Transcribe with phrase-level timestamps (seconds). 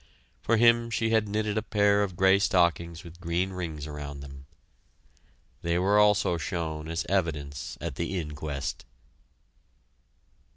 [0.41, 4.47] For him she had knitted a pair of gray stockings with green rings around them.
[5.61, 8.83] They were also shown as evidence at the inquest!